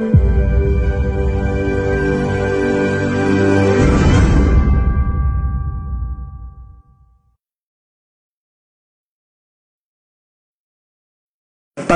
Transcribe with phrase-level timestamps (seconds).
[0.00, 0.06] 大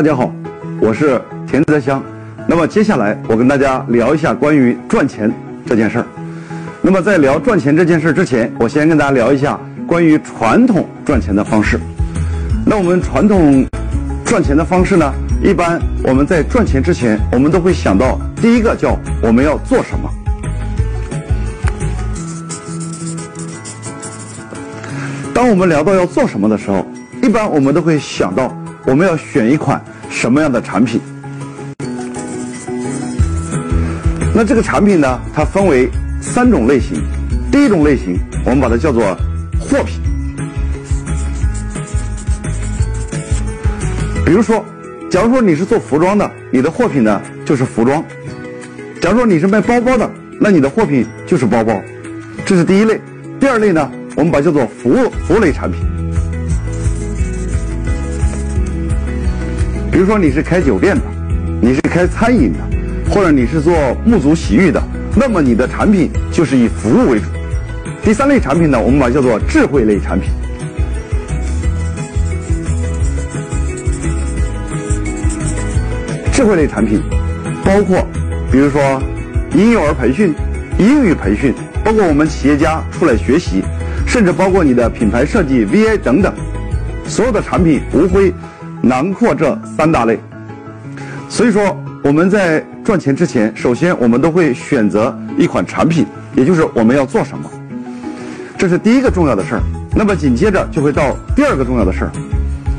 [0.02, 0.30] 家好，
[0.82, 2.04] 我是田泽香。
[2.46, 5.32] 那么接下来我跟大家聊一下关于赚钱
[5.64, 6.06] 这件事儿。
[6.82, 11.80] 那么在聊赚钱这件事之前，我先跟大家聊一下关于传统赚钱的方式。
[12.66, 13.66] 那我们传统
[14.26, 15.10] 赚钱的方式呢，
[15.44, 20.10] 一般我们在赚钱之前，我们都会想到第一个叫我们要做什么。
[25.34, 26.86] 当我们聊到要做什么的时候，
[27.22, 30.98] 一般我们都会想到我们要选一款什么样的产品。
[34.34, 35.90] 那这个产品呢，它分为
[36.22, 37.04] 三种类型。
[37.52, 39.14] 第一种类型，我们把它叫做
[39.60, 40.00] 货品。
[44.24, 44.64] 比如说，
[45.14, 48.02] 假如说你是做服装的，你的货品呢就是服装；
[49.00, 51.80] 假如说你是卖包包的，那你的货品就是包包。
[52.44, 53.00] 这是第一类。
[53.38, 55.80] 第二类呢，我们把它叫做服务服务类产品。
[59.92, 61.02] 比如说你是开酒店的，
[61.60, 62.58] 你是开餐饮的，
[63.08, 63.72] 或者你是做
[64.04, 64.82] 沐足洗浴的，
[65.14, 67.26] 那么你的产品就是以服务为主。
[68.02, 70.28] 第三类产品呢，我们把它叫做智慧类产品。
[76.44, 77.00] 智慧类产品
[77.64, 78.06] 包括，
[78.52, 79.02] 比如说
[79.54, 80.34] 婴幼儿培训、
[80.78, 83.62] 英语培训，包括我们企业家出来学习，
[84.06, 86.30] 甚至包括你的品牌设计、VA 等等，
[87.06, 88.30] 所有的产品无非。
[88.82, 90.18] 囊括这三大类，
[91.30, 97.50] 所以说我们在赚钱之前，首先我们都会选择一款产品，也就是我们要做什么，
[98.58, 99.62] 这是第一个重要的事儿。
[99.96, 102.12] 那么紧接着就会到第二个重要的事儿，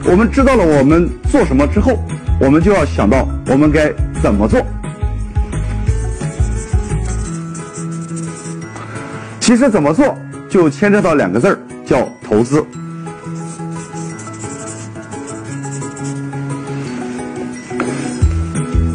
[0.05, 1.97] 我们知道了我们做什么之后，
[2.39, 3.91] 我们就要想到我们该
[4.21, 4.61] 怎么做。
[9.39, 10.17] 其实怎么做
[10.49, 12.65] 就牵扯到两个字儿，叫投资。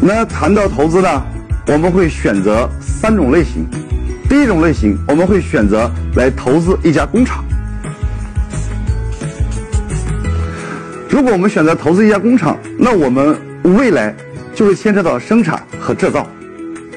[0.01, 1.23] 那谈到投资呢，
[1.67, 3.65] 我们会选择三种类型。
[4.27, 7.45] 第一种类型，我们会选择来投资一家工厂。
[11.11, 14.15] 如果我们选择投资一家工厂，那我们未来
[14.55, 16.25] 就会牵扯到生产和制造。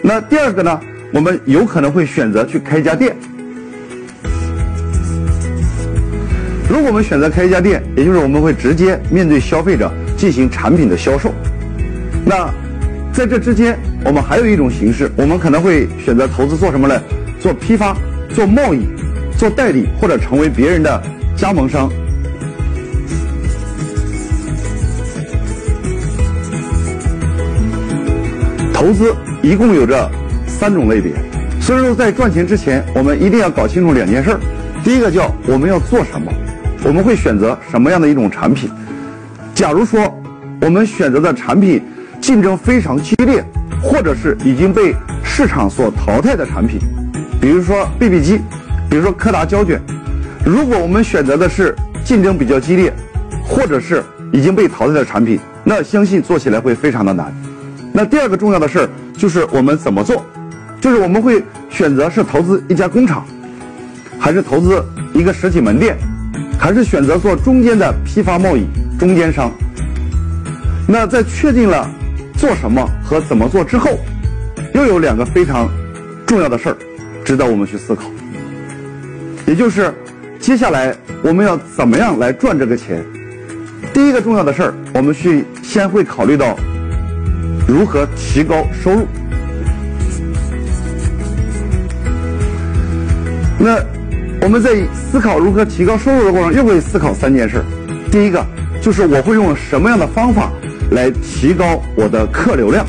[0.02, 0.80] 那第二个呢，
[1.12, 3.16] 我们有可能会选择去开一家店。
[6.70, 11.34] 如果我们选择开一家店，也就是我们会直接面对消费者进行产品的销售。
[12.24, 12.48] 那
[13.12, 17.02] 在这之间，我们还有一种形式，我们可能会选择投资做什么呢？
[17.40, 17.96] 做批发、
[18.32, 18.86] 做贸易、
[19.36, 21.02] 做代理，或者成为别人的
[21.36, 21.90] 加盟商。
[28.84, 30.10] 投资一共有这
[30.46, 31.14] 三种类别，
[31.58, 34.40] 所以说在赚钱之前，我们一定要搞清楚两件事儿。
[34.84, 36.30] 第一个叫我们要做什么，
[36.84, 38.68] 我们会选择什么样的一种产品。
[39.54, 40.14] 假如说
[40.60, 41.82] 我们选择的产品，
[42.20, 43.42] 竞争非常激烈，
[43.82, 44.94] 或者是已经被
[45.24, 46.78] 市场所淘汰的产品，
[47.40, 48.38] 比如说 BB 机，
[48.90, 49.80] 比如说柯达胶卷。
[50.44, 51.74] 如果我们选择的是
[52.04, 52.92] 竞争比较激烈，
[53.42, 57.34] 或者是已经被淘汰的产品，那相信做起来会非常的难。
[57.96, 60.26] 那第二个重要的事儿就是我们怎么做，
[60.80, 61.40] 就是我们会
[61.70, 63.24] 选择是投资一家工厂，
[64.18, 64.84] 还是投资
[65.14, 65.96] 一个实体门店，
[66.58, 68.66] 还是选择做中间的批发贸易
[68.98, 69.48] 中间商。
[70.88, 71.88] 那在确定了。
[72.36, 73.96] 做什么和怎么做之后，
[74.74, 75.68] 又有两个非常
[76.26, 76.76] 重要的事儿，
[77.24, 78.10] 值得我们去思考。
[79.46, 79.94] 也就是
[80.40, 83.02] 接下来我们要怎么样来赚这个钱？
[83.94, 86.58] 第一个重要的事儿，我们去先会考虑到
[87.66, 89.06] 如何提高收入。
[93.58, 93.82] 那
[94.42, 97.62] 我们在思考如何提高收入的过程，又会思考三件事。
[98.10, 98.44] 第一个
[98.80, 100.50] 就是我会用什么样的方法？
[100.90, 102.84] 来提高我的客流量。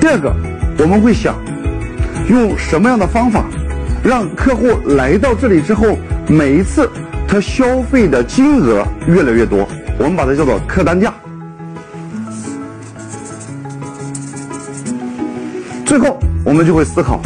[0.00, 0.34] 第二个，
[0.78, 1.36] 我们会想
[2.30, 3.44] 用什么样的方法，
[4.02, 4.66] 让客户
[4.96, 6.88] 来到这里之后，每一次
[7.28, 11.12] 他消费的金额越来越多，我们把它叫做客单价。
[15.84, 17.20] 最后，我们就会思考，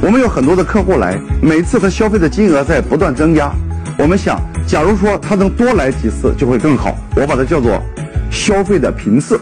[0.00, 3.52] 我们有很多的客户来，每次他消费的金额在不断增加。
[3.98, 6.96] 我们想，假如说他能多来几次就会更好。
[7.16, 7.82] 我把它叫做
[8.30, 9.40] 消费的频次。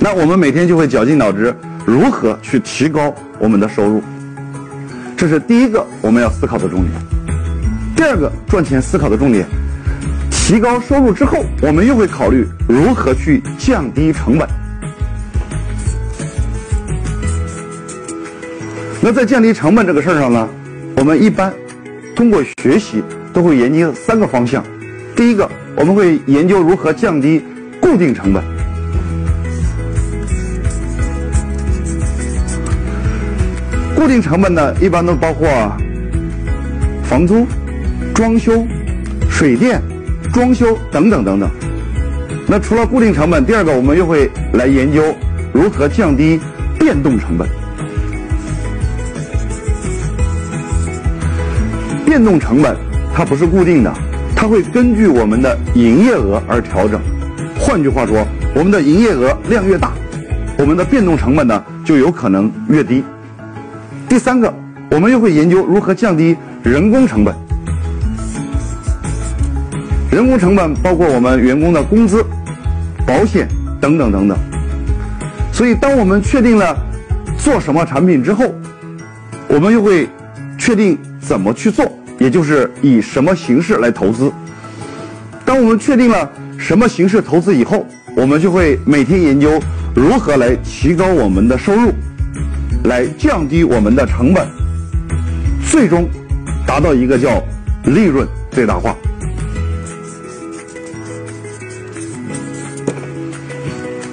[0.00, 1.54] 那我们每天就会绞尽脑汁，
[1.86, 4.02] 如何去提高我们的收入？
[5.18, 6.92] 这是第一个我们要思考的重点。
[7.96, 9.44] 第二个赚钱思考的重点，
[10.30, 14.48] 提高收入之后，我们又会考虑如何去降低成本。
[19.00, 20.48] 那在降低成本这个事儿上呢，
[20.96, 21.52] 我们一般
[22.14, 24.64] 通过学习都会研究三个方向。
[25.16, 27.42] 第一个，我们会研究如何降低
[27.80, 28.40] 固定成本。
[33.98, 35.48] 固定成本呢，一般都包括
[37.02, 37.44] 房租、
[38.14, 38.64] 装修、
[39.28, 39.82] 水电、
[40.32, 41.50] 装修等等等等。
[42.46, 45.02] 那除了固定成本，第二个我们又会来研究
[45.52, 46.38] 如何降低
[46.78, 47.48] 变动成本。
[52.06, 52.76] 变动成本
[53.12, 53.92] 它不是固定的，
[54.36, 57.00] 它会根据我们的营业额而调整。
[57.58, 58.24] 换句话说，
[58.54, 59.90] 我们的营业额量越大，
[60.56, 63.02] 我们的变动成本呢就有可能越低。
[64.08, 64.52] 第三个，
[64.90, 67.34] 我们又会研究如何降低人工成本。
[70.10, 72.24] 人工成本包括我们员工的工资、
[73.06, 73.46] 保险
[73.78, 74.38] 等等等等。
[75.52, 76.74] 所以，当我们确定了
[77.36, 78.46] 做什么产品之后，
[79.46, 80.08] 我们又会
[80.56, 81.84] 确定怎么去做，
[82.18, 84.32] 也就是以什么形式来投资。
[85.44, 87.84] 当我们确定了什么形式投资以后，
[88.16, 89.60] 我们就会每天研究
[89.94, 91.92] 如何来提高我们的收入。
[92.84, 94.46] 来降低我们的成本，
[95.70, 96.08] 最终
[96.66, 97.42] 达到一个叫
[97.84, 98.96] 利润最大化。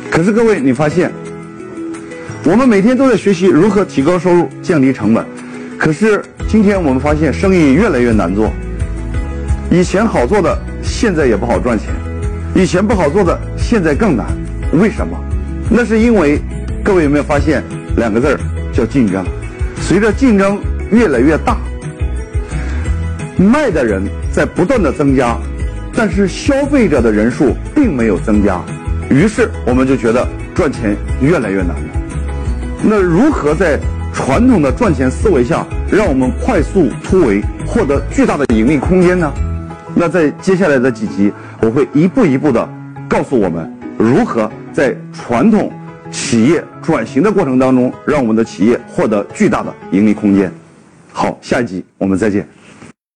[0.09, 1.11] 可是各位，你发现，
[2.43, 5.25] 我们每天都在学习如何提高收入、降低成本，
[5.77, 8.49] 可是今天我们发现生意越来越难做。
[9.69, 11.89] 以前好做的，现在也不好赚钱；
[12.55, 14.25] 以前不好做的，现在更难。
[14.73, 15.17] 为什么？
[15.69, 16.39] 那是因为
[16.83, 17.61] 各位有没有发现
[17.97, 18.39] 两个字儿？
[18.75, 19.25] 叫竞争，
[19.79, 20.59] 随着竞争
[20.91, 21.57] 越来越大，
[23.37, 25.37] 卖的人在不断的增加，
[25.93, 28.61] 但是消费者的人数并没有增加，
[29.09, 31.83] 于是我们就觉得赚钱越来越难了。
[32.83, 33.79] 那如何在
[34.13, 39.31] 传统的赚钱思维下，让我们快速突围，获得巨大的盈利空间呢？
[39.95, 41.31] 那在接下来的几集，
[41.61, 42.67] 我会一步一步的
[43.07, 45.71] 告诉我们如何在传统。
[46.11, 50.51] 企业转型的过程当中，让我们的企业获得巨大的盈利空间。
[51.11, 52.47] 好，下一集我们再见。